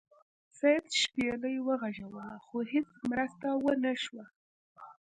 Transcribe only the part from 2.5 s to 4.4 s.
هیڅ مرسته ونه شوه.